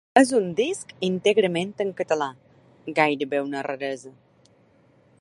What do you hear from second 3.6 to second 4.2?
raresa.